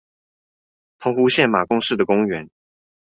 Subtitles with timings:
[0.97, 2.49] 澎湖縣馬公市的公園